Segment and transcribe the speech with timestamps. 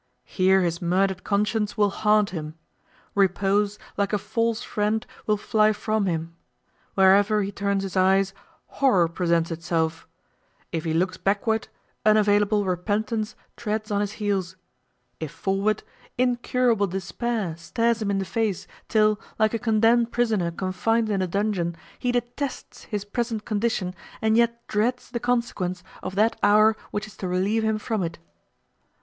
[0.25, 2.55] Here his murdered conscience will haunt him.
[3.13, 6.35] Repose, like a false friend, will fly from him.
[6.95, 8.33] Wherever he turns his eyes,
[8.65, 10.07] horror presents itself;
[10.71, 11.67] if he looks backward,
[12.03, 14.55] unavailable repentance treads on his heels;
[15.19, 15.83] if forward,
[16.17, 21.27] incurable despair stares him in the face, till, like a condemned prisoner confined in a
[21.27, 27.05] dungeon, he detests his present condition, and yet dreads the consequence of that hour which
[27.05, 28.17] is to relieve him from it.